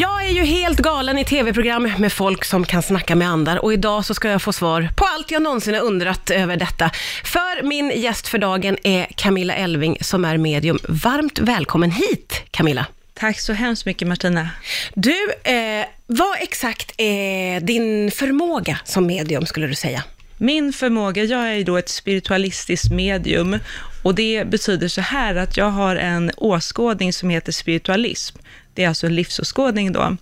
Jag 0.00 0.26
är 0.26 0.32
ju 0.32 0.44
helt 0.44 0.78
galen 0.78 1.18
i 1.18 1.24
tv-program 1.24 1.92
med 1.98 2.12
folk 2.12 2.44
som 2.44 2.64
kan 2.64 2.82
snacka 2.82 3.14
med 3.14 3.28
andar 3.28 3.64
och 3.64 3.72
idag 3.72 4.04
så 4.04 4.14
ska 4.14 4.28
jag 4.28 4.42
få 4.42 4.52
svar 4.52 4.88
på 4.96 5.04
allt 5.04 5.30
jag 5.30 5.42
någonsin 5.42 5.74
har 5.74 5.80
undrat 5.80 6.30
över 6.30 6.56
detta. 6.56 6.90
För 7.24 7.62
min 7.62 7.92
gäst 7.96 8.28
för 8.28 8.38
dagen 8.38 8.76
är 8.82 9.06
Camilla 9.16 9.54
Elving 9.54 9.98
som 10.00 10.24
är 10.24 10.36
medium. 10.36 10.78
Varmt 10.88 11.38
välkommen 11.38 11.90
hit 11.90 12.42
Camilla. 12.50 12.86
Tack 13.14 13.40
så 13.40 13.52
hemskt 13.52 13.86
mycket 13.86 14.08
Martina. 14.08 14.50
Du, 14.94 15.32
eh, 15.44 15.86
vad 16.06 16.36
exakt 16.40 16.92
är 16.96 17.60
din 17.60 18.10
förmåga 18.10 18.78
som 18.84 19.06
medium 19.06 19.46
skulle 19.46 19.66
du 19.66 19.74
säga? 19.74 20.02
Min 20.38 20.72
förmåga, 20.72 21.24
jag 21.24 21.48
är 21.48 21.54
ju 21.54 21.64
då 21.64 21.76
ett 21.76 21.88
spiritualistiskt 21.88 22.92
medium 22.92 23.58
och 24.02 24.14
det 24.14 24.44
betyder 24.50 24.88
så 24.88 25.00
här 25.00 25.34
att 25.34 25.56
jag 25.56 25.70
har 25.70 25.96
en 25.96 26.30
åskådning 26.36 27.12
som 27.12 27.30
heter 27.30 27.52
spiritualism. 27.52 28.36
Det 28.74 28.84
är 28.84 28.88
alltså 28.88 29.06
en 29.06 29.14
livsåskådning 29.14 29.92
då. 29.92 30.16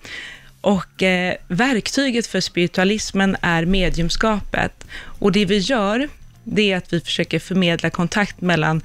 Och 0.61 1.03
eh, 1.03 1.35
verktyget 1.49 2.27
för 2.27 2.41
spiritualismen 2.41 3.37
är 3.41 3.65
mediumskapet. 3.65 4.85
Och 4.95 5.33
det 5.33 5.45
vi 5.45 5.59
gör, 5.59 6.09
det 6.45 6.73
är 6.73 6.77
att 6.77 6.93
vi 6.93 7.01
försöker 7.01 7.39
förmedla 7.39 7.91
kontakt 7.91 8.41
mellan 8.41 8.83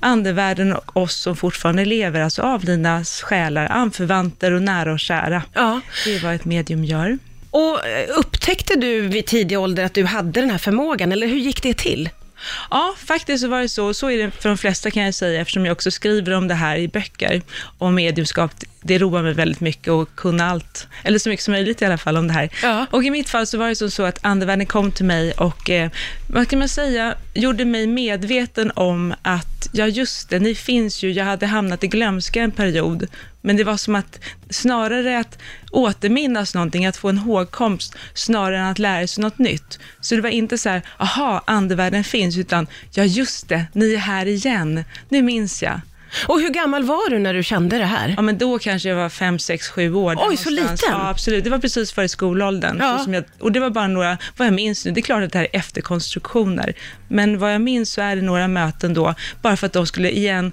andevärlden 0.00 0.72
och 0.72 0.96
oss 0.96 1.14
som 1.14 1.36
fortfarande 1.36 1.84
lever, 1.84 2.20
alltså 2.20 2.42
avlidna 2.42 3.04
själar, 3.04 3.66
anförvanter 3.66 4.52
och 4.52 4.62
nära 4.62 4.92
och 4.92 5.00
kära. 5.00 5.42
Ja. 5.54 5.80
Det 6.04 6.16
är 6.16 6.20
vad 6.20 6.34
ett 6.34 6.44
medium 6.44 6.84
gör. 6.84 7.18
Och 7.50 7.86
eh, 7.86 8.08
upptäckte 8.18 8.76
du 8.76 9.00
vid 9.00 9.26
tidig 9.26 9.58
ålder 9.58 9.84
att 9.84 9.94
du 9.94 10.04
hade 10.04 10.40
den 10.40 10.50
här 10.50 10.58
förmågan, 10.58 11.12
eller 11.12 11.26
hur 11.26 11.38
gick 11.38 11.62
det 11.62 11.74
till? 11.74 12.08
Ja, 12.70 12.94
faktiskt 12.98 13.42
så 13.42 13.48
var 13.48 13.60
det 13.60 13.68
så. 13.68 13.94
Så 13.94 14.10
är 14.10 14.18
det 14.18 14.30
för 14.30 14.48
de 14.48 14.58
flesta 14.58 14.90
kan 14.90 15.02
jag 15.02 15.14
säga, 15.14 15.40
eftersom 15.40 15.66
jag 15.66 15.72
också 15.72 15.90
skriver 15.90 16.32
om 16.32 16.48
det 16.48 16.54
här 16.54 16.76
i 16.76 16.88
böcker, 16.88 17.42
om 17.78 17.94
mediumskap. 17.94 18.50
Det 18.82 18.98
roar 18.98 19.22
mig 19.22 19.34
väldigt 19.34 19.60
mycket 19.60 19.92
att 19.92 20.16
kunna 20.16 20.50
allt, 20.50 20.88
eller 21.02 21.18
så 21.18 21.28
mycket 21.28 21.44
som 21.44 21.52
möjligt 21.52 21.82
i 21.82 21.84
alla 21.84 21.98
fall 21.98 22.16
om 22.16 22.28
det 22.28 22.32
här. 22.34 22.50
Ja. 22.62 22.86
Och 22.90 23.04
i 23.04 23.10
mitt 23.10 23.28
fall 23.28 23.46
så 23.46 23.58
var 23.58 23.68
det 23.68 23.76
så, 23.76 23.90
så 23.90 24.02
att 24.02 24.18
andevärlden 24.22 24.66
kom 24.66 24.92
till 24.92 25.04
mig 25.04 25.32
och, 25.32 25.70
eh, 25.70 25.90
vad 26.26 26.48
kan 26.48 26.58
man 26.58 26.68
säga, 26.68 27.14
gjorde 27.34 27.64
mig 27.64 27.86
medveten 27.86 28.72
om 28.74 29.14
att, 29.22 29.68
ja 29.72 29.86
just 29.86 30.28
det, 30.28 30.38
ni 30.38 30.54
finns 30.54 31.02
ju, 31.02 31.12
jag 31.12 31.24
hade 31.24 31.46
hamnat 31.46 31.84
i 31.84 31.86
glömska 31.86 32.42
en 32.42 32.50
period, 32.50 33.06
men 33.40 33.56
det 33.56 33.64
var 33.64 33.76
som 33.76 33.94
att 33.94 34.20
snarare 34.50 35.18
att 35.18 35.38
återminnas 35.70 36.54
någonting, 36.54 36.86
att 36.86 36.96
få 36.96 37.08
en 37.08 37.18
hågkomst, 37.18 37.94
snarare 38.14 38.58
än 38.58 38.66
att 38.66 38.78
lära 38.78 39.06
sig 39.06 39.22
något 39.22 39.38
nytt. 39.38 39.78
Så 40.00 40.14
det 40.14 40.20
var 40.20 40.30
inte 40.30 40.58
så 40.58 40.68
här, 40.68 40.82
aha, 40.98 41.42
andevärlden 41.46 42.04
finns, 42.04 42.36
utan 42.36 42.66
ja 42.92 43.04
just 43.04 43.48
det, 43.48 43.66
ni 43.72 43.94
är 43.94 43.98
här 43.98 44.26
igen, 44.26 44.84
nu 45.08 45.22
minns 45.22 45.62
jag. 45.62 45.80
Och 46.26 46.40
hur 46.40 46.48
gammal 46.48 46.84
var 46.84 47.10
du 47.10 47.18
när 47.18 47.34
du 47.34 47.42
kände 47.42 47.78
det 47.78 47.84
här? 47.84 48.14
Ja, 48.16 48.22
men 48.22 48.38
då 48.38 48.58
kanske 48.58 48.88
jag 48.88 48.96
var 48.96 49.08
fem, 49.08 49.38
sex, 49.38 49.68
sju 49.68 49.94
år. 49.94 50.16
Oj, 50.18 50.36
så 50.36 50.50
någonstans. 50.50 50.82
liten? 50.82 50.94
Ja, 50.98 51.08
absolut. 51.08 51.44
Det 51.44 51.50
var 51.50 51.58
precis 51.58 51.92
före 51.92 52.08
skolåldern. 52.08 52.76
Ja. 52.80 52.98
Så 53.04 53.10
jag, 53.12 53.24
och 53.40 53.52
det 53.52 53.60
var 53.60 53.70
bara 53.70 53.86
några, 53.86 54.18
vad 54.36 54.46
jag 54.46 54.54
minns 54.54 54.84
nu, 54.84 54.90
det 54.90 55.00
är 55.00 55.02
klart 55.02 55.22
att 55.22 55.32
det 55.32 55.38
här 55.38 55.46
är 55.52 55.58
efterkonstruktioner, 55.58 56.74
men 57.08 57.38
vad 57.38 57.54
jag 57.54 57.60
minns 57.60 57.92
så 57.92 58.00
är 58.00 58.16
det 58.16 58.22
några 58.22 58.48
möten 58.48 58.94
då, 58.94 59.14
bara 59.42 59.56
för 59.56 59.66
att 59.66 59.72
de 59.72 59.86
skulle 59.86 60.10
igen 60.10 60.52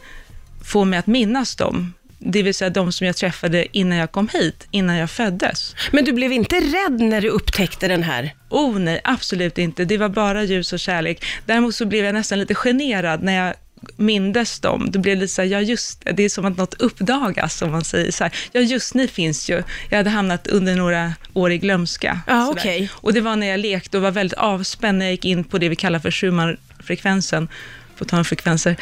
få 0.66 0.86
mig 0.86 1.00
att 1.00 1.08
minnas 1.08 1.56
dem. 1.56 1.94
Det 2.20 2.44
vill 2.44 2.54
säga 2.54 2.70
de 2.70 2.92
som 2.92 3.08
jag 3.08 3.16
träffade 3.16 3.78
innan 3.78 3.98
jag 3.98 4.12
kom 4.12 4.30
hit, 4.34 4.68
innan 4.72 4.96
jag 4.96 5.10
föddes. 5.10 5.76
Men 5.92 6.06
du 6.06 6.14
blev 6.14 6.32
inte 6.32 6.56
rädd 6.56 7.00
när 7.00 7.22
du 7.22 7.30
upptäckte 7.30 7.88
den 7.88 8.04
här? 8.04 8.34
Oh 8.50 8.80
nej, 8.80 9.02
absolut 9.04 9.58
inte. 9.58 9.86
Det 9.86 9.98
var 9.98 10.10
bara 10.10 10.44
ljus 10.44 10.74
och 10.74 10.80
kärlek. 10.80 11.26
Däremot 11.46 11.76
så 11.76 11.86
blev 11.86 12.06
jag 12.06 12.14
nästan 12.14 12.40
lite 12.40 12.56
generad 12.56 13.24
när 13.24 13.46
jag 13.46 13.54
mindes 13.96 14.60
dem. 14.60 14.88
Det 14.92 15.00
blev 15.00 15.18
lite 15.18 15.34
så 15.34 15.42
här, 15.42 15.50
ja 15.50 15.62
just 15.62 16.06
det, 16.06 16.12
det 16.12 16.24
är 16.24 16.30
som 16.30 16.46
att 16.46 16.58
något 16.58 16.74
uppdagas, 16.82 17.62
om 17.62 17.72
man 17.72 17.84
säger 17.84 18.12
så 18.12 18.24
här. 18.24 18.34
Ja 18.52 18.62
just 18.62 18.94
ni 18.94 19.08
finns 19.08 19.50
ju. 19.50 19.64
Jag 19.90 19.98
hade 19.98 20.10
hamnat 20.10 20.48
under 20.48 20.76
några 20.76 21.14
år 21.34 21.52
i 21.52 21.58
glömska. 21.58 22.20
Ja, 22.28 22.46
sådär. 22.46 22.60
okej. 22.62 22.90
Och 22.94 23.14
det 23.14 23.22
var 23.22 23.36
när 23.36 23.48
jag 23.48 23.60
lekte 23.60 23.98
och 23.98 24.04
var 24.04 24.12
väldigt 24.12 24.38
avspänd 24.40 24.98
när 24.98 25.06
jag 25.06 25.12
gick 25.12 25.26
in 25.26 25.44
på 25.44 25.58
det 25.58 25.70
vi 25.70 25.76
kallar 25.76 26.00
för 26.00 26.12
Schumann-frekvensen 26.12 27.48
på 27.98 28.06
tonfrekvenser, 28.06 28.76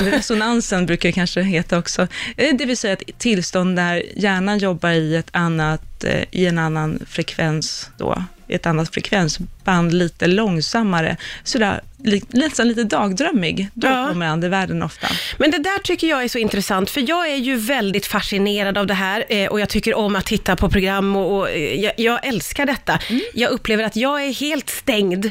eller 0.00 0.10
resonansen 0.10 0.86
brukar 0.86 1.08
det 1.08 1.12
kanske 1.12 1.42
heta 1.42 1.78
också. 1.78 2.06
Eh, 2.36 2.56
Det 2.56 2.64
vill 2.66 2.76
säga 2.76 2.92
ett 2.92 3.18
tillstånd 3.18 3.76
där 3.76 4.02
hjärnan 4.16 4.58
jobbar 4.58 4.90
i, 4.90 5.16
ett 5.16 5.28
annat, 5.32 6.04
eh, 6.04 6.24
i 6.30 6.46
en 6.46 6.58
annan 6.58 6.98
frekvens 7.08 7.90
då, 7.96 8.24
ett 8.50 8.66
annat 8.66 8.94
frekvensband 8.94 9.94
lite 9.94 10.26
långsammare, 10.26 11.16
sådär 11.44 11.80
nästan 12.28 12.68
lite 12.68 12.84
dagdrömmig. 12.84 13.68
Då 13.74 13.86
Ja. 13.88 14.08
kommer 14.08 14.26
andevärlden 14.26 14.82
ofta. 14.82 15.06
Men 15.38 15.50
det 15.50 15.58
där 15.58 15.78
tycker 15.82 16.06
jag 16.06 16.24
är 16.24 16.28
så 16.28 16.38
intressant, 16.38 16.90
för 16.90 17.08
jag 17.08 17.30
är 17.30 17.36
ju 17.36 17.56
väldigt 17.56 18.06
fascinerad 18.06 18.78
av 18.78 18.86
det 18.86 18.94
här 18.94 19.24
eh, 19.28 19.48
och 19.48 19.60
jag 19.60 19.68
tycker 19.68 19.94
om 19.94 20.16
att 20.16 20.26
titta 20.26 20.56
på 20.56 20.70
program 20.70 21.16
och, 21.16 21.38
och 21.38 21.50
eh, 21.50 21.74
jag, 21.80 21.92
jag 21.96 22.26
älskar 22.26 22.66
detta. 22.66 22.98
Jag 23.34 23.50
upplever 23.50 23.84
att 23.84 23.96
jag 23.96 24.24
är 24.24 24.32
helt 24.32 24.70
stängd 24.70 25.30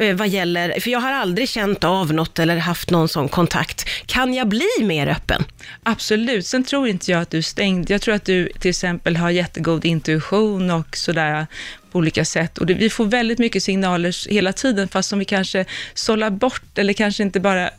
Eh, 0.00 0.16
vad 0.16 0.28
gäller, 0.28 0.80
för 0.80 0.90
jag 0.90 1.00
har 1.00 1.12
aldrig 1.12 1.48
känt 1.48 1.84
av 1.84 2.12
något 2.12 2.38
eller 2.38 2.56
haft 2.56 2.90
någon 2.90 3.08
sån 3.08 3.28
kontakt. 3.28 3.88
Kan 4.06 4.34
jag 4.34 4.48
bli 4.48 4.68
mer 4.80 5.06
öppen? 5.06 5.44
Absolut. 5.82 6.46
Sen 6.46 6.64
tror 6.64 6.88
inte 6.88 7.10
jag 7.10 7.20
att 7.22 7.30
du 7.30 7.38
är 7.38 7.42
stängd. 7.42 7.90
Jag 7.90 8.00
tror 8.00 8.14
att 8.14 8.24
du 8.24 8.48
till 8.48 8.68
exempel 8.68 9.16
har 9.16 9.30
jättegod 9.30 9.84
intuition 9.84 10.70
och 10.70 10.96
sådär 10.96 11.46
på 11.92 11.98
olika 11.98 12.24
sätt. 12.24 12.58
Och 12.58 12.66
det, 12.66 12.74
vi 12.74 12.90
får 12.90 13.04
väldigt 13.04 13.38
mycket 13.38 13.62
signaler 13.62 14.30
hela 14.30 14.52
tiden, 14.52 14.88
fast 14.88 15.08
som 15.08 15.18
vi 15.18 15.24
kanske 15.24 15.64
sållar 15.94 16.30
bort 16.30 16.78
eller 16.78 16.92
kanske 16.92 17.22
inte 17.22 17.40
bara 17.40 17.70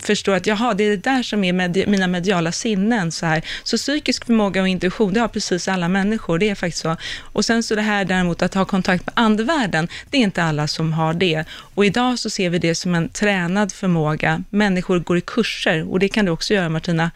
förstår 0.00 0.34
att 0.34 0.46
jaha, 0.46 0.74
det 0.74 0.84
är 0.84 0.90
det 0.90 0.96
där 0.96 1.22
som 1.22 1.44
är 1.44 1.52
medi- 1.52 1.86
mina 1.86 2.06
mediala 2.06 2.52
sinnen. 2.52 3.12
Så, 3.12 3.26
här. 3.26 3.42
så 3.62 3.76
psykisk 3.76 4.24
förmåga 4.26 4.62
och 4.62 4.68
intuition, 4.68 5.12
det 5.12 5.20
har 5.20 5.28
precis 5.28 5.68
alla 5.68 5.88
människor, 5.88 6.38
det 6.38 6.48
är 6.48 6.54
faktiskt 6.54 6.82
så. 6.82 6.96
Och 7.20 7.44
sen 7.44 7.62
så 7.62 7.74
det 7.74 7.82
här 7.82 8.04
däremot 8.04 8.42
att 8.42 8.54
ha 8.54 8.64
kontakt 8.64 9.06
med 9.06 9.12
andevärlden, 9.16 9.88
det 10.10 10.18
är 10.18 10.22
inte 10.22 10.42
alla 10.42 10.68
som 10.68 10.92
har 10.92 11.14
det. 11.14 11.44
Och 11.50 11.86
idag 11.86 12.18
så 12.18 12.30
ser 12.30 12.50
vi 12.50 12.58
det 12.58 12.74
som 12.74 12.94
en 12.94 13.08
tränad 13.08 13.72
förmåga. 13.72 14.42
Människor 14.50 14.98
går 14.98 15.18
i 15.18 15.20
kurser 15.20 15.92
och 15.92 15.98
det 15.98 16.08
kan 16.08 16.24
du 16.24 16.30
också 16.30 16.54
göra 16.54 16.68
Martina, 16.68 17.10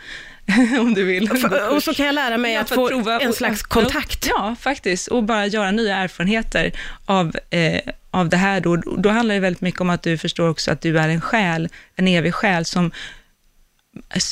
om 0.80 0.94
du 0.94 1.04
vill. 1.04 1.30
Och 1.70 1.82
så 1.82 1.94
kan 1.94 2.06
jag 2.06 2.14
lära 2.14 2.36
mig 2.38 2.54
Ja, 2.54 2.60
att 2.60 2.68
för 2.68 2.74
få 2.74 2.88
prova 2.88 3.20
en 3.20 3.32
slags 3.32 3.62
kontakt. 3.62 4.26
Ja, 4.28 4.56
faktiskt. 4.60 5.08
Och 5.08 5.22
bara 5.24 5.46
göra 5.46 5.70
nya 5.70 5.96
erfarenheter 5.96 6.72
av, 7.06 7.36
eh, 7.50 7.80
av 8.10 8.28
det 8.28 8.36
här. 8.36 8.60
Då. 8.60 8.76
då 8.76 9.08
handlar 9.08 9.34
det 9.34 9.40
väldigt 9.40 9.62
mycket 9.62 9.80
om 9.80 9.90
att 9.90 10.02
du 10.02 10.18
förstår 10.18 10.48
också 10.48 10.70
att 10.70 10.80
du 10.80 10.98
är 10.98 11.08
en 11.08 11.20
själ, 11.20 11.68
en 11.96 12.08
evig 12.08 12.34
själ 12.34 12.64
som 12.64 12.90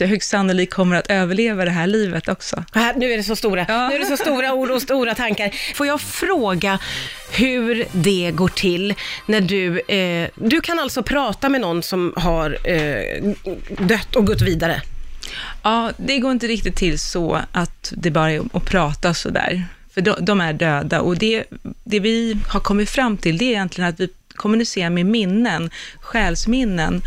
högst 0.01 0.31
sannolikt 0.31 0.75
kommer 0.75 0.97
att 0.97 1.07
överleva 1.11 1.65
det 1.65 1.71
här 1.71 1.87
livet 1.87 2.29
också. 2.29 2.65
Här, 2.73 2.95
nu 2.95 3.13
är 3.13 3.17
det 3.17 3.23
så 3.23 3.37
stora, 3.37 3.65
Ja. 3.69 3.89
nu 3.89 3.95
är 3.95 3.99
det 3.99 4.07
så 4.07 4.17
stora 4.17 4.53
ord 4.53 4.71
och 4.71 4.83
stora 4.83 5.15
tankar. 5.15 5.51
Får 5.75 5.87
jag 5.87 6.01
fråga 6.01 6.79
hur 7.33 7.85
det 7.93 8.31
går 8.35 8.49
till 8.49 8.95
när 9.27 9.41
du, 9.41 9.81
eh, 9.81 10.29
du 10.35 10.61
kan 10.61 10.79
alltså 10.79 11.03
prata 11.03 11.49
med 11.49 11.61
någon 11.61 11.83
som 11.83 12.13
har 12.17 12.59
eh, 12.71 13.35
dött 13.79 14.17
och 14.17 14.27
gått 14.27 14.43
vidare? 14.43 14.83
Ja, 15.63 15.91
det 15.97 16.19
går 16.19 16.33
inte 16.33 16.47
riktigt 16.47 16.77
till 16.77 16.99
så 16.99 17.41
att 17.53 17.93
det 17.97 18.11
bara 18.11 18.33
är 18.33 18.43
att 18.53 18.65
prata 18.65 19.15
sådär. 19.15 19.65
För 19.97 20.01
de, 20.03 20.15
de 20.21 20.41
är 20.41 20.53
döda 20.53 21.01
och 21.01 21.19
det, 21.19 21.45
det 21.84 22.01
vi 22.01 22.37
har 22.49 22.61
kommit 22.61 22.91
fram 22.91 23.17
till, 23.17 23.39
det 23.39 23.45
är 23.45 23.49
egentligen 23.49 23.91
att 23.91 24.01
vi 24.01 24.09
kommunicerar 24.29 24.91
med 24.91 25.07
minnen, 25.07 25.71
själsminnen. 26.01 27.03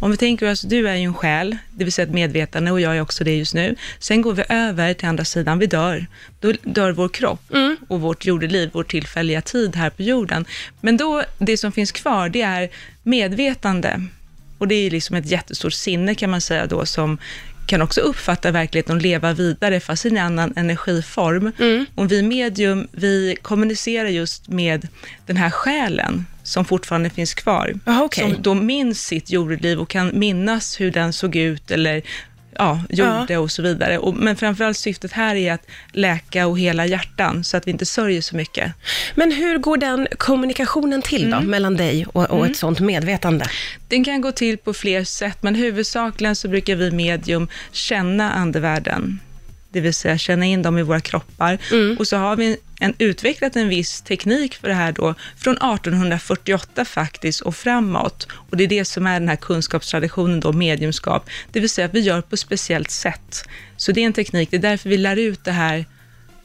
Om 0.00 0.10
vi 0.10 0.16
tänker 0.16 0.50
oss, 0.50 0.60
du 0.60 0.88
är 0.88 0.94
ju 0.94 1.04
en 1.04 1.14
själ, 1.14 1.56
det 1.70 1.84
vill 1.84 1.92
säga 1.92 2.06
ett 2.06 2.14
medvetande 2.14 2.70
och 2.70 2.80
jag 2.80 2.96
är 2.96 3.00
också 3.00 3.24
det 3.24 3.36
just 3.36 3.54
nu. 3.54 3.76
Sen 3.98 4.22
går 4.22 4.32
vi 4.32 4.42
över 4.48 4.94
till 4.94 5.08
andra 5.08 5.24
sidan, 5.24 5.58
vi 5.58 5.66
dör. 5.66 6.06
Då 6.40 6.52
dör 6.62 6.92
vår 6.92 7.08
kropp 7.08 7.42
och 7.88 8.00
vårt 8.00 8.24
jordeliv, 8.24 8.70
vår 8.72 8.84
tillfälliga 8.84 9.42
tid 9.42 9.76
här 9.76 9.90
på 9.90 10.02
jorden. 10.02 10.44
Men 10.80 10.96
då, 10.96 11.22
det 11.38 11.56
som 11.56 11.72
finns 11.72 11.92
kvar, 11.92 12.28
det 12.28 12.42
är 12.42 12.68
medvetande. 13.02 14.00
Och 14.58 14.68
det 14.68 14.74
är 14.74 14.90
liksom 14.90 15.16
ett 15.16 15.26
jättestort 15.26 15.72
sinne 15.72 16.14
kan 16.14 16.30
man 16.30 16.40
säga 16.40 16.66
då, 16.66 16.86
som 16.86 17.18
kan 17.68 17.82
också 17.82 18.00
uppfatta 18.00 18.50
verkligheten 18.50 18.96
och 18.96 19.02
leva 19.02 19.32
vidare, 19.32 19.80
fast 19.80 20.06
i 20.06 20.08
en 20.08 20.18
annan 20.18 20.52
energiform. 20.56 21.52
Och 21.94 22.12
vi 22.12 22.22
medium, 22.22 22.88
vi 22.92 23.36
kommunicerar 23.42 24.08
just 24.08 24.48
med 24.48 24.88
den 25.26 25.36
här 25.36 25.50
själen 25.50 26.26
som 26.42 26.64
fortfarande 26.64 27.10
finns 27.10 27.34
kvar. 27.34 27.74
Jaha, 27.84 28.04
okej. 28.04 28.24
Som 28.24 28.42
då 28.42 28.54
minns 28.54 29.02
sitt 29.02 29.30
jordeliv 29.30 29.78
och 29.78 29.88
kan 29.88 30.10
minnas 30.14 30.80
hur 30.80 30.90
den 30.90 31.12
såg 31.12 31.36
ut 31.36 31.70
eller 31.70 32.02
ja, 32.58 32.80
gjorde 32.88 33.36
och 33.36 33.50
så 33.50 33.62
vidare. 33.62 33.98
Och, 33.98 34.14
men 34.14 34.36
framförallt 34.36 34.76
syftet 34.76 35.12
här 35.12 35.36
är 35.36 35.52
att 35.52 35.66
läka 35.92 36.46
och 36.46 36.58
hela 36.58 36.86
hjärtan, 36.86 37.44
så 37.44 37.56
att 37.56 37.66
vi 37.66 37.70
inte 37.70 37.86
sörjer 37.86 38.20
så 38.20 38.36
mycket. 38.36 38.72
Men 39.14 39.32
hur 39.32 39.58
går 39.58 39.76
den 39.76 40.08
kommunikationen 40.18 41.02
till 41.02 41.30
då, 41.30 41.40
mellan 41.40 41.76
dig 41.76 42.06
och, 42.06 42.30
och 42.30 42.46
ett 42.46 42.56
sånt 42.56 42.80
medvetande? 42.80 43.46
Den 43.88 44.04
kan 44.04 44.20
gå 44.20 44.32
till 44.32 44.58
på 44.58 44.74
fler 44.74 45.04
sätt, 45.04 45.42
men 45.42 45.54
huvudsakligen 45.54 46.36
så 46.36 46.48
brukar 46.48 46.76
vi 46.76 46.90
medium 46.90 47.48
känna 47.72 48.32
andevärlden. 48.32 49.20
Det 49.72 49.80
vill 49.80 49.94
säga 49.94 50.18
känna 50.18 50.44
in 50.44 50.62
dem 50.62 50.78
i 50.78 50.82
våra 50.82 51.00
kroppar. 51.00 51.58
Och 51.98 52.06
så 52.06 52.16
har 52.16 52.36
vi 52.36 52.56
en, 52.80 52.94
utvecklat 52.98 53.56
en 53.56 53.68
viss 53.68 54.00
teknik 54.00 54.54
för 54.54 54.68
det 54.68 54.74
här 54.74 54.92
då, 54.92 55.14
från 55.36 55.54
1848 55.56 56.84
faktiskt 56.84 57.40
och 57.40 57.56
framåt. 57.56 58.26
Och 58.30 58.56
det 58.56 58.64
är 58.64 58.68
det 58.68 58.84
som 58.84 59.06
är 59.06 59.20
den 59.20 59.28
här 59.28 59.36
kunskapstraditionen 59.36 60.40
då, 60.40 60.52
mediumskap. 60.52 61.30
Det 61.52 61.60
vill 61.60 61.70
säga 61.70 61.84
att 61.84 61.94
vi 61.94 62.00
gör 62.00 62.20
på 62.20 62.34
ett 62.34 62.40
speciellt 62.40 62.90
sätt. 62.90 63.48
Så 63.76 63.92
det 63.92 64.00
är 64.00 64.06
en 64.06 64.12
teknik, 64.12 64.50
det 64.50 64.56
är 64.56 64.60
därför 64.60 64.88
vi 64.88 64.96
lär 64.96 65.16
ut 65.16 65.44
det 65.44 65.52
här 65.52 65.84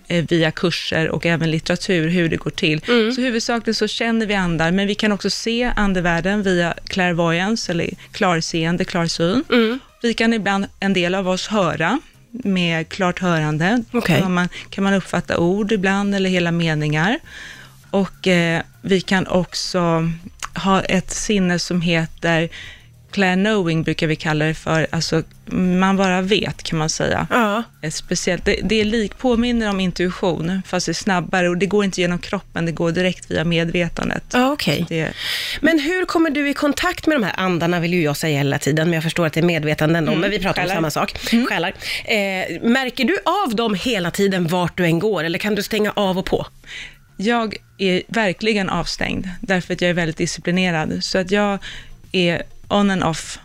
eh, 0.08 0.26
via 0.30 0.52
kurser 0.52 1.10
och 1.10 1.26
även 1.26 1.52
litteratur, 1.52 2.08
hur 2.10 2.30
det 2.30 2.38
går 2.38 2.52
till. 2.52 2.82
Så 3.16 3.22
huvudsakligen 3.22 3.76
så 3.76 3.88
känner 3.88 4.26
vi 4.26 4.34
andar, 4.34 4.72
men 4.72 4.88
vi 4.88 4.96
kan 4.96 5.12
också 5.12 5.30
se 5.30 5.72
andevärlden 5.76 6.44
via 6.44 6.74
clairvoyance, 6.88 7.72
eller 7.72 7.90
klarseende, 8.12 8.86
klarsyn. 8.86 9.44
Vi 10.02 10.14
kan 10.14 10.34
ibland, 10.34 10.66
en 10.80 10.94
del 10.94 11.16
av 11.16 11.30
oss, 11.30 11.48
höra 11.48 12.00
med 12.34 12.90
klart 12.90 13.20
hörande. 13.20 13.84
Okej. 13.92 14.22
Kan, 14.22 14.34
man, 14.34 14.50
kan 14.70 14.84
man 14.84 14.94
uppfatta 14.94 15.38
ord 15.38 15.72
ibland, 15.72 16.16
eller 16.16 16.30
hela 16.30 16.52
meningar. 16.52 17.20
Och 17.90 18.28
eh, 18.28 18.62
vi 18.82 19.02
kan 19.02 19.28
också 19.28 20.10
ha 20.56 20.82
ett 20.82 21.12
sinne 21.12 21.60
som 21.60 21.82
heter 21.82 22.50
Clair 23.14 23.36
knowing 23.36 23.84
brukar 23.84 24.08
vi 24.08 24.16
kalla 24.16 24.46
det 24.46 24.54
för, 24.54 24.88
alltså 24.90 25.24
man 25.46 25.98
bara 25.98 26.22
vet 26.22 26.64
kan 26.64 26.80
man 26.80 26.90
säga. 26.90 27.28
Ja. 27.30 27.64
Ett 27.82 27.94
speciellt, 27.94 28.46
det, 28.46 28.60
det 28.64 28.82
är 28.82 28.86
lik, 28.86 29.18
påminner 29.18 29.70
om 29.70 29.80
intuition, 29.80 30.62
fast 30.68 30.86
det 30.86 30.92
är 30.92 30.94
snabbare 30.94 31.50
och 31.50 31.58
det 31.58 31.66
går 31.66 31.86
inte 31.86 32.02
genom 32.02 32.20
kroppen, 32.20 32.66
det 32.66 32.72
går 32.72 32.92
direkt 32.92 33.32
via 33.32 33.44
medvetandet. 33.44 34.24
Ja, 34.34 34.52
okej. 34.52 34.86
Det, 34.90 35.14
Men 35.62 35.80
hur 35.80 36.06
kommer 36.06 36.30
du 36.30 36.50
i 36.50 36.54
kontakt 36.54 37.08
med 37.08 37.16
de 37.16 37.24
här 37.24 37.34
andarna, 37.38 37.80
vill 37.80 37.94
ju 37.94 38.04
jag 38.04 38.18
säga 38.18 38.38
hela 38.38 38.60
tiden, 38.60 38.88
men 38.88 38.94
jag 38.94 39.04
förstår 39.04 39.26
att 39.26 39.34
det 39.34 39.40
är 39.40 39.46
medvetanden 39.46 40.10
om, 40.10 40.20
men 40.20 40.30
vi 40.32 40.40
pratar 40.40 40.62
själar. 40.62 40.76
om 40.76 40.78
samma 40.78 40.92
sak. 40.92 41.18
Själar. 41.50 41.74
Eh, 42.06 42.62
märker 42.62 43.06
du 43.06 43.18
av 43.46 43.56
dem 43.56 43.74
hela 43.76 44.12
tiden 44.12 44.48
vart 44.48 44.78
du 44.78 44.86
än 44.86 45.00
går, 45.00 45.24
eller 45.24 45.40
kan 45.40 45.56
du 45.56 45.64
stänga 45.64 45.92
av 45.96 46.18
och 46.18 46.26
på? 46.26 46.46
jag 47.18 47.56
är 47.78 48.02
verkligen 48.08 48.70
avstängd, 48.70 49.30
därför 49.42 49.74
att 49.74 49.82
jag 49.82 49.90
är 49.90 49.94
väldigt 49.94 50.18
disciplinerad, 50.18 51.04
så 51.04 51.18
att 51.18 51.32
jag 51.32 51.60
är 52.12 52.44
on 52.70 52.90
and 52.90 53.04
off 53.04 53.38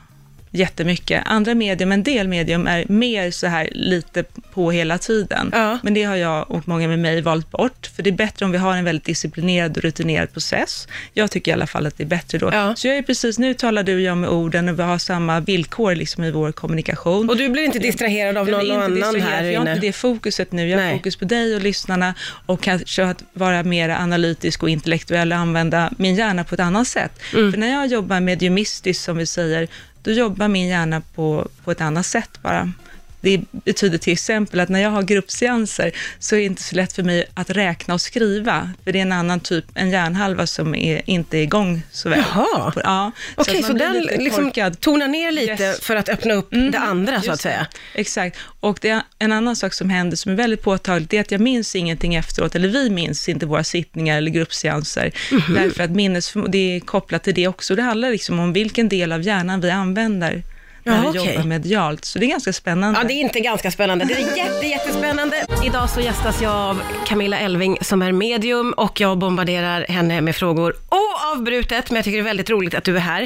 jättemycket. 0.51 1.23
Andra 1.27 1.55
medium, 1.55 1.93
en 1.93 2.03
del 2.03 2.29
medium 2.29 2.67
är 2.67 2.85
mer 2.89 3.31
så 3.31 3.47
här 3.47 3.69
lite 3.73 4.25
på 4.53 4.71
hela 4.71 4.99
tiden. 4.99 5.51
Ja. 5.53 5.79
Men 5.83 5.95
det 5.95 6.03
har 6.03 6.17
jag 6.17 6.51
och 6.51 6.69
många 6.69 6.89
med 6.89 6.99
mig 6.99 7.21
valt 7.21 7.51
bort, 7.51 7.91
för 7.97 8.03
det 8.03 8.11
är 8.11 8.13
bättre 8.13 8.45
om 8.45 8.53
vi 8.53 8.59
har 8.59 8.77
en 8.77 8.85
väldigt 8.85 9.05
disciplinerad 9.05 9.77
och 9.77 9.83
rutinerad 9.83 10.33
process. 10.33 10.89
Jag 11.13 11.31
tycker 11.31 11.51
i 11.51 11.55
alla 11.55 11.67
fall 11.67 11.87
att 11.87 11.97
det 11.97 12.05
är 12.05 12.09
bättre 12.09 12.39
då. 12.39 12.51
Ja. 12.53 12.75
Så 12.77 12.89
jag 12.89 12.97
är 12.97 13.03
precis, 13.03 13.39
nu 13.39 13.55
talar 13.55 13.83
du 13.83 13.95
och 13.95 14.01
jag 14.01 14.17
med 14.17 14.31
orden 14.31 14.69
och 14.69 14.79
vi 14.79 14.83
har 14.83 14.99
samma 14.99 15.41
villkor 15.41 15.95
liksom 15.95 16.25
i 16.25 16.31
vår 16.31 16.53
kommunikation. 16.53 17.31
Och 17.31 17.37
du 17.37 17.49
blir 17.49 17.63
inte 17.63 17.79
distraherad 17.79 18.37
av 18.37 18.49
Jag 18.49 18.53
någon 18.53 18.61
blir 18.61 18.75
inte 18.75 18.85
annan 18.85 18.95
distraherad, 18.95 19.31
här 19.31 19.39
för 19.39 19.51
Jag 19.51 19.61
har 19.61 19.67
inne? 19.67 19.75
inte 19.75 19.87
det 19.87 19.93
fokuset 19.93 20.53
nu. 20.53 20.69
Jag 20.69 20.79
har 20.79 20.85
Nej. 20.85 20.97
fokus 20.97 21.17
på 21.17 21.25
dig 21.25 21.55
och 21.55 21.63
lyssnarna 21.63 22.15
och 22.47 22.61
kanske 22.63 23.05
att 23.05 23.23
vara 23.33 23.63
mer 23.63 23.89
analytisk 23.89 24.63
och 24.63 24.71
intellektuell 24.71 25.33
och 25.33 25.39
använda 25.39 25.91
min 25.99 26.15
hjärna 26.15 26.45
på 26.45 26.55
ett 26.55 26.61
annat 26.61 26.89
sätt. 26.89 27.13
Mm. 27.35 27.53
För 27.53 27.59
när 27.59 27.73
jag 27.73 27.87
jobbar 27.87 28.21
mediumistiskt, 28.21 29.05
som 29.05 29.17
vi 29.17 29.27
säger, 29.27 29.69
då 30.09 30.15
jobbar 30.15 30.49
min 30.49 30.67
hjärna 30.67 31.03
på, 31.15 31.49
på 31.65 31.71
ett 31.71 31.81
annat 31.81 32.07
sätt 32.07 32.39
bara. 32.43 32.73
Det 33.21 33.41
betyder 33.53 33.99
till 33.99 34.13
exempel 34.13 34.61
att 34.61 34.69
när 34.69 34.81
jag 34.81 34.91
har 34.91 35.03
gruppseanser 35.03 35.93
så 36.19 36.35
är 36.35 36.39
det 36.39 36.45
inte 36.45 36.63
så 36.63 36.77
lätt 36.77 36.93
för 36.93 37.03
mig 37.03 37.25
att 37.35 37.51
räkna 37.51 37.95
och 37.95 38.01
skriva, 38.01 38.71
för 38.85 38.93
det 38.93 38.99
är 38.99 39.03
en 39.03 39.13
annan 39.13 39.41
typ, 39.41 39.65
en 39.75 39.91
hjärnhalva 39.91 40.47
som 40.47 40.75
är, 40.75 41.03
inte 41.05 41.39
är 41.39 41.43
igång 41.43 41.83
så 41.91 42.09
väl. 42.09 42.19
Jaha. 42.35 42.73
Ja, 42.85 43.13
Okej, 43.37 43.59
att 43.61 43.67
så, 43.67 43.75
blir 43.75 43.85
den 43.87 44.25
liksom 44.25 44.53
tonar 44.81 45.09
ner 45.09 45.33
lite 45.33 45.63
Yes. 45.63 45.81
för 45.81 45.97
att 45.97 46.09
öppna 46.09 46.35
upp 46.35 46.53
Mm, 46.53 46.71
det 46.71 46.79
andra, 46.79 47.13
så 47.13 47.19
att 47.21 47.27
just 47.27 47.43
säga. 47.43 47.67
Exakt. 47.95 48.39
Och 48.61 48.79
det 48.83 48.89
är 48.89 49.03
en 49.19 49.33
annan 49.33 49.57
sak 49.57 49.75
som 49.75 49.91
händer 49.91 50.17
som 50.17 50.33
är 50.33 50.37
väldigt 50.37 50.63
påtagligt, 50.63 51.11
det 51.11 51.17
är 51.17 51.21
att 51.21 51.31
jag 51.31 51.41
minns 51.41 51.77
ingenting 51.77 52.15
efteråt, 52.15 52.55
eller 52.55 52.69
vi 52.69 52.91
minns 52.91 53.29
inte 53.29 53.47
våra 53.47 53.65
sittningar 53.65 54.17
eller 54.19 54.31
gruppseanser, 54.31 55.13
Mhm. 55.33 55.55
därför 55.55 55.85
att 55.85 55.91
minnes, 55.91 56.33
det 56.49 56.77
är 56.77 56.81
kopplat 56.81 57.25
till 57.25 57.35
det 57.35 57.49
också. 57.49 57.75
Det 57.75 57.83
handlar 57.83 58.11
liksom 58.11 58.39
om 58.41 58.53
vilken 58.53 58.89
del 58.89 59.13
av 59.13 59.23
hjärnan 59.23 59.61
vi 59.61 59.71
använder 59.71 60.43
när 60.85 61.05
Ja, 61.05 61.11
vi 61.13 61.19
okej. 61.19 61.35
jobbar 61.35 61.47
medialt, 61.49 62.05
så 62.05 62.19
det 62.19 62.27
är 62.27 62.29
ganska 62.29 62.53
spännande. 62.53 63.01
Ja, 63.01 63.09
det 63.09 63.13
är 63.15 63.21
inte 63.21 63.41
ganska 63.41 63.71
spännande. 63.71 64.05
Det 64.05 64.15
är 64.15 64.37
jätte, 64.37 64.67
jättespännande. 64.77 65.47
Idag 65.67 65.91
så 65.91 66.01
gästas 66.01 66.43
jag 66.43 66.53
av 66.53 66.83
Camilla 67.07 67.39
Elving 67.39 67.79
som 67.81 68.03
är 68.03 68.13
medium 68.13 68.73
och 68.73 69.01
jag 69.01 69.19
bombarderar 69.19 69.87
henne 69.89 70.21
med 70.21 70.37
frågor 70.37 70.75
oavbrutet, 70.91 71.91
men 71.91 71.97
jag 71.97 72.05
tycker 72.05 72.17
det 72.19 72.23
är 72.23 72.25
väldigt 72.25 72.51
roligt 72.51 72.75
att 72.75 72.85
du 72.85 72.97
är 72.97 73.01
här. 73.01 73.23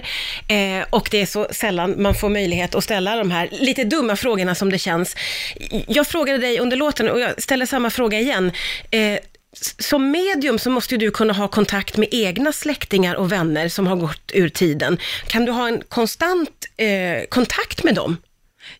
Eh, 0.48 0.84
och 0.90 1.08
det 1.10 1.22
är 1.22 1.26
så 1.26 1.46
sällan 1.50 2.02
man 2.02 2.14
får 2.14 2.28
möjlighet 2.28 2.74
att 2.74 2.84
ställa 2.84 3.16
de 3.16 3.30
här 3.30 3.48
lite 3.52 3.84
dumma 3.84 4.16
frågorna 4.16 4.54
som 4.54 4.70
det 4.70 4.78
känns. 4.78 5.16
Jag 5.88 6.06
frågade 6.06 6.38
dig 6.38 6.58
under 6.58 6.76
låten 6.76 7.08
och 7.10 7.20
jag 7.20 7.42
ställer 7.42 7.66
samma 7.66 7.90
fråga 7.90 8.18
igen. 8.20 8.52
Eh, 8.90 9.18
som 9.78 10.10
medium 10.10 10.58
så 10.58 10.70
måste 10.70 10.94
ju 10.94 10.98
du 10.98 11.10
kunna 11.10 11.32
ha 11.32 11.48
kontakt 11.48 11.96
med 11.96 12.08
egna 12.12 12.52
släktingar 12.52 13.14
och 13.14 13.32
vänner 13.32 13.68
som 13.68 13.86
har 13.86 13.96
gått 13.96 14.30
ur 14.34 14.48
tiden. 14.48 14.98
Kan 15.26 15.44
du 15.44 15.52
ha 15.52 15.68
en 15.68 15.82
konstant 15.88 16.66
eh, 16.76 17.26
kontakt 17.28 17.84
med 17.84 17.94
dem? 17.94 18.16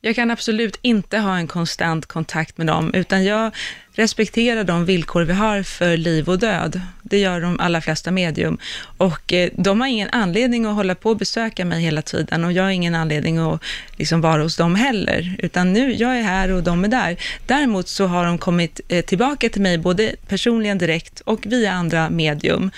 Jag 0.00 0.14
kan 0.14 0.30
absolut 0.30 0.78
inte 0.82 1.18
ha 1.18 1.36
en 1.36 1.46
konstant 1.46 2.06
kontakt 2.06 2.58
med 2.58 2.66
dem, 2.66 2.94
utan 2.94 3.24
jag 3.24 3.52
respekterar 3.94 4.64
de 4.64 4.84
villkor 4.84 5.22
vi 5.22 5.32
har 5.32 5.62
för 5.62 5.96
liv 5.96 6.28
och 6.28 6.38
död. 6.38 6.80
Det 7.02 7.18
gör 7.18 7.40
de 7.40 7.60
allra 7.60 7.80
flesta 7.80 8.10
medium. 8.10 8.58
Och 8.96 9.32
eh, 9.32 9.50
de 9.56 9.80
har 9.80 9.88
ingen 9.88 10.10
anledning 10.10 10.66
att 10.66 10.74
hålla 10.74 10.94
på 10.94 11.10
och 11.10 11.16
besöka 11.16 11.64
mig 11.64 11.82
hela 11.82 12.02
tiden 12.02 12.44
och 12.44 12.52
jag 12.52 12.62
har 12.62 12.70
ingen 12.70 12.94
anledning 12.94 13.38
att 13.38 13.62
liksom 13.96 14.20
vara 14.20 14.42
hos 14.42 14.56
dem 14.56 14.74
heller, 14.74 15.36
utan 15.38 15.72
nu, 15.72 15.92
jag 15.92 16.18
är 16.18 16.22
här 16.22 16.52
och 16.52 16.62
de 16.62 16.84
är 16.84 16.88
där. 16.88 17.16
Däremot 17.46 17.88
så 17.88 18.06
har 18.06 18.26
de 18.26 18.38
kommit 18.38 18.80
eh, 18.88 19.04
tillbaka 19.04 19.48
till 19.48 19.62
mig, 19.62 19.78
både 19.78 20.14
personligen 20.28 20.78
direkt 20.78 21.20
och 21.20 21.46
via 21.46 21.72
andra 21.72 22.10
medium, 22.10 22.70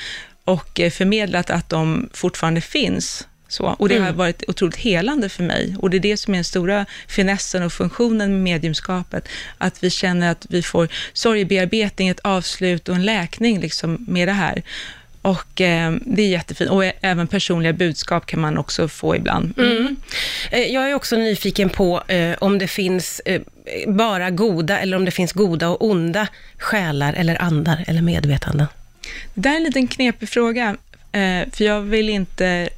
och 0.44 0.80
eh, 0.80 0.90
förmedlat 0.90 1.50
att 1.50 1.68
de 1.68 2.08
fortfarande 2.12 2.60
finns. 2.60 3.26
Så, 3.54 3.64
och 3.78 3.88
det 3.88 3.98
har 3.98 4.12
varit 4.12 4.42
otroligt 4.48 4.76
helande 4.76 5.28
för 5.28 5.42
mig. 5.42 5.76
Och 5.78 5.90
det 5.90 5.96
är 5.96 6.00
det 6.00 6.16
som 6.16 6.34
är 6.34 6.38
den 6.38 6.44
stora 6.44 6.86
finessen 7.08 7.62
och 7.62 7.72
funktionen 7.72 8.32
med 8.32 8.42
mediumskapet. 8.42 9.28
Att 9.58 9.84
vi 9.84 9.90
känner 9.90 10.30
att 10.30 10.46
vi 10.48 10.62
får 10.62 10.88
sorgebearbetning, 11.12 12.08
ett 12.08 12.20
avslut 12.20 12.88
och 12.88 12.94
en 12.94 13.04
läkning 13.04 13.60
liksom 13.60 14.04
med 14.08 14.28
det 14.28 14.32
här. 14.32 14.62
Och 15.22 15.60
eh, 15.60 15.92
det 16.00 16.22
är 16.22 16.28
jättefint. 16.28 16.70
Och 16.70 16.84
även 17.00 17.26
personliga 17.26 17.72
budskap 17.72 18.26
kan 18.26 18.40
man 18.40 18.58
också 18.58 18.88
få 18.88 19.16
ibland. 19.16 19.58
Mm. 19.58 19.96
Eh, 20.50 20.60
Jag 20.60 20.90
är 20.90 20.94
också 20.94 21.16
nyfiken 21.16 21.70
på 21.70 22.02
eh, 22.08 22.34
om 22.40 22.58
det 22.58 22.68
finns 22.68 23.20
eh, 23.24 23.42
bara 23.86 24.30
goda 24.30 24.78
eller 24.78 24.96
om 24.96 25.04
det 25.04 25.10
finns 25.10 25.32
goda 25.32 25.68
och 25.68 25.84
onda 25.90 26.28
själar 26.58 27.12
eller 27.12 27.42
andar 27.42 27.84
eller 27.86 28.02
medvetanden. 28.02 28.66
Det 29.34 29.40
där 29.40 29.50
är 29.50 29.56
en 29.56 29.62
liten 29.62 29.88
knepig 29.88 30.28
fråga, 30.28 30.76
eh, 31.12 31.48
för 31.52 31.64
jag 31.64 31.80
vill 31.80 32.08
inte 32.08 32.68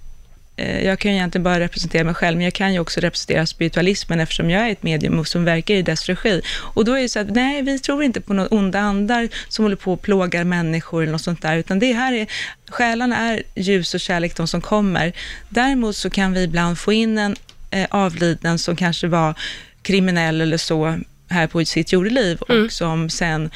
jag 0.57 0.99
kan 0.99 1.11
ju 1.11 1.17
egentligen 1.17 1.43
bara 1.43 1.61
representera 1.61 2.05
mig 2.05 2.15
själv, 2.15 2.37
men 2.37 2.45
jag 2.45 2.55
kan 2.55 2.73
ju 2.73 2.79
också 2.79 3.01
representera 3.01 3.47
spiritualismen 3.47 4.21
eftersom 4.21 4.51
jag 4.51 4.67
är 4.69 4.73
ett 4.73 4.83
medium 4.83 5.25
som 5.25 5.45
verkar 5.45 5.75
i 5.75 5.83
dess 5.83 6.07
regi. 6.07 6.43
Och 6.59 6.85
då 6.85 6.93
är 6.93 7.03
det 7.03 7.09
så 7.09 7.19
att, 7.19 7.31
nej, 7.31 7.63
vi 7.63 7.79
tror 7.79 8.03
inte 8.03 8.21
på 8.21 8.35
några 8.35 8.49
onda 8.49 8.79
andar 8.81 9.29
som 9.49 9.65
håller 9.65 9.77
på 9.77 9.93
och 9.93 10.03
plågar 10.03 10.45
människor 10.45 11.03
eller 11.03 11.13
något 11.13 11.23
sånt 11.23 11.43
där, 11.43 11.57
utan 11.57 11.79
det 11.79 11.93
här 11.93 12.13
är, 12.13 12.27
själarna 12.69 13.17
är 13.17 13.43
ljus 13.55 13.95
och 13.95 14.01
kärlek, 14.01 14.37
de 14.37 14.49
som 14.49 14.61
kommer. 14.61 15.13
Däremot 15.49 15.97
så 15.97 16.11
kan 16.11 16.33
vi 16.33 16.43
ibland 16.43 16.79
få 16.79 16.93
in 16.93 17.19
en 17.19 17.37
eh, 17.71 17.87
avliden 17.91 18.59
som 18.59 18.77
kanske 18.77 19.07
var 19.07 19.35
kriminell 19.83 20.41
eller 20.41 20.57
så 20.59 20.99
här 21.29 21.47
på 21.47 21.65
sitt 21.65 21.93
jordeliv 21.93 22.39
och 22.41 22.73
som 22.73 23.11
sen 23.11 23.51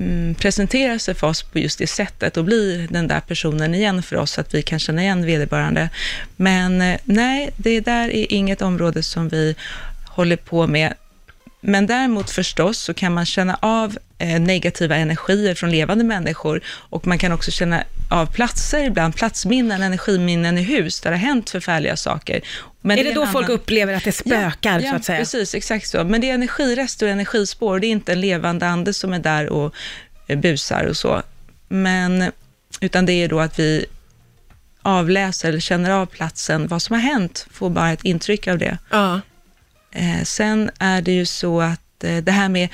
mm, 0.00 0.34
presenterar 0.34 0.98
sig 0.98 1.14
för 1.14 1.26
oss 1.26 1.42
på 1.42 1.58
just 1.58 1.78
det 1.78 1.86
sättet 1.86 2.36
och 2.36 2.44
blir 2.44 2.88
den 2.88 3.08
där 3.08 3.20
personen 3.20 3.74
igen 3.74 4.02
för 4.02 4.16
oss, 4.16 4.30
så 4.30 4.40
att 4.40 4.54
vi 4.54 4.62
kan 4.62 4.78
känna 4.78 5.02
igen 5.02 5.26
vederbörande. 5.26 5.88
Men 6.36 6.80
eh, 6.80 7.00
nej, 7.04 7.50
det 7.56 7.80
där 7.80 8.08
är 8.08 8.32
inget 8.32 8.62
område 8.62 9.02
som 9.02 9.28
vi 9.28 9.54
håller 10.06 10.36
på 10.36 10.66
med. 10.66 10.94
Men 11.60 11.86
däremot 11.86 12.30
förstås 12.30 12.78
så 12.78 12.94
kan 12.94 13.14
man 13.14 13.26
känna 13.26 13.58
av 13.62 13.98
eh, 14.18 14.40
negativa 14.40 14.96
energier 14.96 15.54
från 15.54 15.70
levande 15.70 16.04
människor 16.04 16.60
och 16.66 17.06
man 17.06 17.18
kan 17.18 17.32
också 17.32 17.50
känna 17.50 17.84
av 18.10 18.26
platser 18.26 18.84
ibland, 18.84 19.16
platsminnen, 19.16 19.82
energiminnen 19.82 20.58
i 20.58 20.62
hus 20.62 21.00
där 21.00 21.10
det 21.10 21.16
har 21.16 21.26
hänt 21.26 21.50
förfärliga 21.50 21.96
saker. 21.96 22.40
Men 22.80 22.98
är 22.98 23.04
det 23.04 23.10
en 23.10 23.14
då 23.14 23.26
folk 23.26 23.46
annan- 23.46 23.50
upplever 23.60 23.94
att 23.94 24.04
det 24.04 24.12
spökar, 24.12 24.80
ja, 24.80 24.90
så 24.90 24.96
att 24.96 25.04
säga? 25.04 25.18
precis, 25.18 25.54
exakt 25.54 25.88
så. 25.88 26.04
Men 26.04 26.20
det 26.20 26.30
är 26.30 26.34
energirester 26.34 27.06
och 27.06 27.12
energispår, 27.12 27.78
det 27.80 27.86
är 27.86 27.90
inte 27.90 28.12
en 28.12 28.20
levande 28.20 28.66
ande 28.66 28.94
som 28.94 29.12
är 29.12 29.18
där 29.18 29.48
och 29.48 29.74
eh, 30.26 30.38
busar 30.38 30.84
och 30.84 30.96
så. 30.96 31.22
Men, 31.68 32.32
utan 32.80 33.06
det 33.06 33.12
är 33.12 33.28
då 33.28 33.40
att 33.40 33.58
vi 33.58 33.86
avläser 34.82 35.48
eller 35.48 35.60
känner 35.60 35.90
av 35.90 36.06
platsen, 36.06 36.66
vad 36.68 36.82
som 36.82 36.94
har 36.94 37.02
hänt, 37.02 37.46
får 37.50 37.70
bara 37.70 37.90
ett 37.92 38.04
intryck 38.04 38.48
av 38.48 38.58
det. 38.58 38.78
Ja. 38.90 39.20
Eh, 39.92 40.22
sen 40.24 40.70
är 40.78 41.02
det 41.02 41.12
ju 41.12 41.26
så 41.26 41.60
att 41.60 42.04
eh, 42.04 42.16
det 42.16 42.32
här 42.32 42.48
med, 42.48 42.68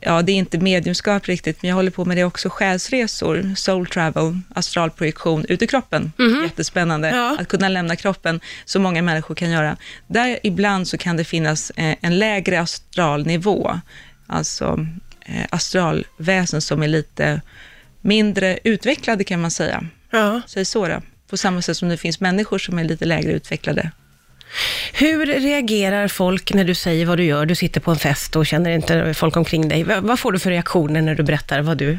ja 0.00 0.22
det 0.22 0.32
är 0.32 0.36
inte 0.36 0.58
mediumskap 0.58 1.26
riktigt, 1.28 1.62
men 1.62 1.68
jag 1.68 1.76
håller 1.76 1.90
på 1.90 2.04
med 2.04 2.16
det 2.16 2.24
också, 2.24 2.48
själsresor, 2.50 3.54
soul 3.56 3.86
travel, 3.86 4.38
astralprojektion 4.54 5.44
ut 5.48 5.62
i 5.62 5.66
kroppen. 5.66 6.12
Jättespännande 6.44 7.08
Ja. 7.10 7.36
att 7.40 7.48
kunna 7.48 7.68
lämna 7.68 7.96
kroppen, 7.96 8.40
som 8.64 8.82
många 8.82 9.02
människor 9.02 9.34
kan 9.34 9.50
göra. 9.50 9.76
Där 10.06 10.38
ibland 10.42 10.88
så 10.88 10.98
kan 10.98 11.16
det 11.16 11.24
finnas 11.24 11.70
eh, 11.70 11.94
en 12.00 12.18
lägre 12.18 12.60
astralnivå, 12.60 13.80
alltså 14.26 14.86
eh, 15.26 15.46
astralväsen 15.50 16.60
som 16.60 16.82
är 16.82 16.88
lite 16.88 17.40
mindre 18.00 18.58
utvecklade 18.64 19.24
kan 19.24 19.40
man 19.40 19.50
säga. 19.50 19.84
ja. 20.10 20.40
Säg 20.46 20.64
så 20.64 20.88
då. 20.88 21.02
På 21.30 21.36
samma 21.36 21.62
sätt 21.62 21.76
som 21.76 21.88
det 21.88 21.96
finns 21.96 22.20
människor 22.20 22.58
som 22.58 22.78
är 22.78 22.84
lite 22.84 23.04
lägre 23.04 23.32
utvecklade. 23.32 23.90
Hur 24.92 25.26
reagerar 25.26 26.08
folk 26.08 26.54
när 26.54 26.64
du 26.64 26.74
säger 26.74 27.06
vad 27.06 27.18
du 27.18 27.24
gör? 27.24 27.46
Du 27.46 27.54
sitter 27.54 27.80
på 27.80 27.90
en 27.90 27.98
fest 27.98 28.36
och 28.36 28.46
känner 28.46 28.70
inte 28.70 29.14
folk 29.14 29.36
omkring 29.36 29.68
dig. 29.68 29.84
Vad, 29.84 30.18
får 30.18 30.32
du 30.32 30.38
för 30.38 30.50
reaktioner 30.50 31.02
när 31.02 31.14
du 31.14 31.22
berättar 31.22 31.60
vad 31.60 31.78
du 31.78 31.98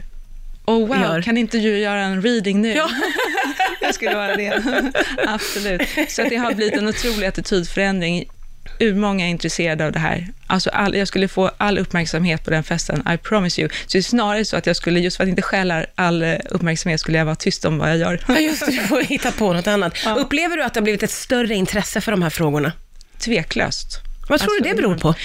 Oh 0.65 0.87
wow, 0.87 0.97
Gör. 0.97 1.21
kan 1.21 1.37
inte 1.37 1.57
du 1.57 1.77
göra 1.77 2.01
en 2.01 2.21
reading 2.21 2.61
nu? 2.61 2.73
Ja. 2.73 2.89
jag 3.81 3.95
skulle 3.95 4.15
vara 4.15 4.35
det. 4.35 4.63
Absolut. 5.27 5.81
Så 6.09 6.23
det 6.23 6.35
har 6.35 6.53
blivit 6.53 6.73
en 6.73 6.87
otrolig 6.87 7.27
attitydförändring. 7.27 8.25
Hur 8.79 8.95
många 8.95 9.25
är 9.25 9.29
intresserade 9.29 9.85
av 9.85 9.91
det 9.91 9.99
här? 9.99 10.27
Alltså 10.47 10.69
all, 10.69 10.95
jag 10.95 11.07
skulle 11.07 11.27
få 11.27 11.51
all 11.57 11.77
uppmärksamhet 11.77 12.43
på 12.43 12.49
den 12.49 12.63
festen, 12.63 13.03
I 13.13 13.17
promise 13.17 13.61
you. 13.61 13.69
Så 13.69 13.91
det 13.91 13.97
är 13.97 14.01
snarare 14.01 14.45
så 14.45 14.57
att 14.57 14.65
jag 14.67 14.75
skulle, 14.75 14.99
just 14.99 15.17
för 15.17 15.23
att 15.23 15.29
inte 15.29 15.41
stjäla 15.41 15.85
all 15.95 16.23
eh, 16.23 16.35
uppmärksamhet, 16.49 16.99
skulle 16.99 17.17
jag 17.17 17.25
vara 17.25 17.35
tyst 17.35 17.65
om 17.65 17.77
vad 17.77 17.89
jag 17.89 17.97
gör. 17.97 18.23
Ja, 18.27 18.39
just 18.39 18.65
det, 18.65 18.71
du 18.71 18.77
får 18.77 19.01
hitta 19.01 19.31
på 19.31 19.53
något 19.53 19.67
annat. 19.67 19.93
Ja. 20.05 20.15
Upplever 20.15 20.57
du 20.57 20.63
att 20.63 20.73
det 20.73 20.79
har 20.79 20.83
blivit 20.83 21.03
ett 21.03 21.11
större 21.11 21.55
intresse 21.55 22.01
för 22.01 22.11
de 22.11 22.21
här 22.21 22.29
frågorna? 22.29 22.71
Tveklöst. 23.19 23.99
Vad 24.29 24.39
tror 24.39 24.49
du 24.51 24.57
Alltså, 24.69 24.75
det 24.75 24.81
beror 24.81 24.97
på? 24.97 25.15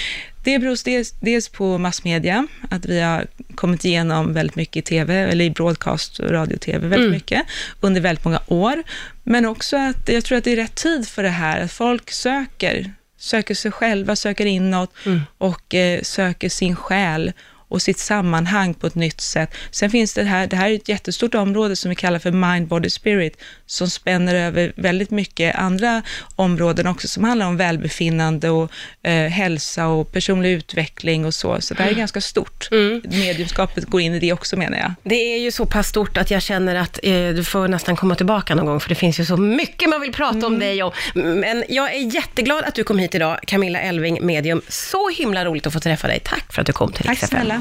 Det 0.43 0.59
beror 0.59 0.77
dels, 0.85 1.11
dels 1.11 1.49
på 1.49 1.77
massmedia, 1.77 2.47
att 2.69 2.85
vi 2.85 2.99
har 3.01 3.25
kommit 3.55 3.85
igenom 3.85 4.33
väldigt 4.33 4.55
mycket 4.55 4.75
i 4.77 4.81
tv, 4.81 5.13
eller 5.15 5.45
i 5.45 5.49
broadcast 5.49 6.19
och 6.19 6.31
radio-tv 6.31 6.77
väldigt 6.87 6.99
Mm. 6.99 7.11
mycket, 7.11 7.41
under 7.79 8.01
väldigt 8.01 8.25
många 8.25 8.41
år. 8.47 8.83
Men 9.23 9.45
också 9.45 9.77
att 9.77 10.09
jag 10.09 10.23
tror 10.25 10.37
att 10.37 10.43
det 10.43 10.51
är 10.51 10.55
rätt 10.55 10.75
tid 10.75 11.07
för 11.07 11.23
det 11.23 11.29
här, 11.29 11.61
att 11.61 11.71
folk 11.71 12.11
söker, 12.11 12.93
söker 13.19 13.55
sig 13.55 13.71
själva, 13.71 14.15
söker 14.15 14.45
inåt 14.45 14.91
Mm. 15.05 15.21
och 15.37 15.73
eh, 15.75 16.01
söker 16.01 16.49
sin 16.49 16.75
själ 16.75 17.33
och 17.69 17.81
sitt 17.81 17.99
sammanhang 17.99 18.73
på 18.73 18.87
ett 18.87 18.95
nytt 18.95 19.21
sätt. 19.21 19.53
Sen 19.71 19.89
finns 19.89 20.13
det 20.13 20.23
här, 20.23 20.47
det 20.47 20.55
här 20.55 20.69
är 20.69 20.75
ett 20.75 20.89
jättestort 20.89 21.35
område 21.35 21.75
som 21.75 21.89
vi 21.89 21.95
kallar 21.95 22.19
för 22.19 22.31
mind, 22.31 22.67
body, 22.67 22.89
spirit, 22.89 23.37
som 23.65 23.89
spänner 23.89 24.35
över 24.35 24.73
väldigt 24.75 25.11
mycket 25.11 25.55
andra 25.55 26.01
områden 26.35 26.87
också, 26.87 27.07
som 27.07 27.23
handlar 27.23 27.47
om 27.47 27.57
välbefinnande 27.57 28.49
och 28.49 28.71
eh, 29.03 29.29
hälsa 29.29 29.87
och 29.87 30.11
personlig 30.11 30.51
utveckling 30.51 31.25
och 31.25 31.33
så. 31.33 31.61
Så 31.61 31.73
det 31.73 31.83
här 31.83 31.89
är 31.89 31.95
ganska 31.95 32.21
stort. 32.21 32.67
Mm. 32.71 33.01
Mediumskapet 33.05 33.85
går 33.85 34.01
in 34.01 34.13
i 34.13 34.19
det 34.19 34.33
också 34.33 34.57
menar 34.57 34.77
jag. 34.77 34.93
Det 35.03 35.35
är 35.35 35.39
ju 35.39 35.51
så 35.51 35.65
pass 35.65 35.87
stort 35.87 36.17
att 36.17 36.31
jag 36.31 36.41
känner 36.41 36.75
att 36.75 36.99
eh, 37.03 37.11
du 37.11 37.43
får 37.43 37.67
nästan 37.67 37.95
komma 37.95 38.15
tillbaka 38.15 38.55
någon 38.55 38.65
gång, 38.65 38.79
för 38.79 38.89
det 38.89 38.95
finns 38.95 39.19
ju 39.19 39.25
så 39.25 39.37
mycket 39.37 39.89
man 39.89 40.01
vill 40.01 40.13
prata 40.13 40.47
om 40.47 40.59
dig 40.59 40.83
om. 40.83 40.91
Men 41.15 41.63
jag 41.69 41.95
är 41.95 42.15
jätteglad 42.15 42.63
att 42.63 42.75
du 42.75 42.83
kom 42.83 42.99
hit 42.99 43.15
idag, 43.15 43.39
Camilla 43.47 43.79
Elving, 43.79 44.25
medium. 44.25 44.61
Så 44.67 45.09
himla 45.09 45.45
roligt 45.45 45.67
att 45.67 45.73
få 45.73 45.79
träffa 45.79 46.07
dig. 46.07 46.19
Tack 46.19 46.53
för 46.53 46.61
att 46.61 46.67
du 46.67 46.73
kom 46.73 46.91
till 46.91 47.05
Tack 47.05 47.17
snälla. 47.17 47.53